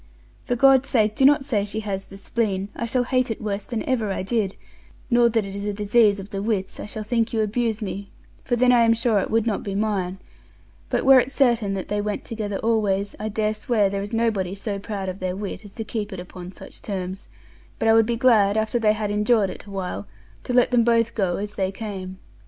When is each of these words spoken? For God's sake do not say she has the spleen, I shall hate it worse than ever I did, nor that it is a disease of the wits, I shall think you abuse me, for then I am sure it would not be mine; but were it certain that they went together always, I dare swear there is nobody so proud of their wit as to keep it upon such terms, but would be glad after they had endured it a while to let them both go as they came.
For 0.45 0.55
God's 0.55 0.89
sake 0.89 1.13
do 1.15 1.25
not 1.25 1.45
say 1.45 1.63
she 1.63 1.81
has 1.81 2.07
the 2.07 2.17
spleen, 2.17 2.69
I 2.75 2.87
shall 2.87 3.03
hate 3.03 3.29
it 3.29 3.39
worse 3.39 3.67
than 3.67 3.83
ever 3.87 4.11
I 4.11 4.23
did, 4.23 4.55
nor 5.11 5.29
that 5.29 5.45
it 5.45 5.55
is 5.55 5.67
a 5.67 5.75
disease 5.75 6.19
of 6.19 6.31
the 6.31 6.41
wits, 6.41 6.79
I 6.79 6.87
shall 6.87 7.03
think 7.03 7.33
you 7.33 7.41
abuse 7.41 7.83
me, 7.83 8.09
for 8.43 8.55
then 8.55 8.71
I 8.71 8.81
am 8.81 8.93
sure 8.95 9.19
it 9.19 9.29
would 9.29 9.45
not 9.45 9.61
be 9.61 9.75
mine; 9.75 10.17
but 10.89 11.05
were 11.05 11.19
it 11.19 11.29
certain 11.29 11.75
that 11.75 11.89
they 11.89 12.01
went 12.01 12.25
together 12.25 12.57
always, 12.61 13.15
I 13.19 13.29
dare 13.29 13.53
swear 13.53 13.91
there 13.91 14.01
is 14.01 14.11
nobody 14.11 14.55
so 14.55 14.79
proud 14.79 15.07
of 15.07 15.19
their 15.19 15.35
wit 15.35 15.63
as 15.63 15.75
to 15.75 15.83
keep 15.83 16.11
it 16.11 16.19
upon 16.19 16.51
such 16.51 16.81
terms, 16.81 17.27
but 17.77 17.93
would 17.93 18.07
be 18.07 18.15
glad 18.17 18.57
after 18.57 18.79
they 18.79 18.93
had 18.93 19.11
endured 19.11 19.51
it 19.51 19.65
a 19.65 19.69
while 19.69 20.07
to 20.45 20.51
let 20.53 20.71
them 20.71 20.83
both 20.83 21.13
go 21.13 21.37
as 21.37 21.53
they 21.53 21.71
came. 21.71 22.17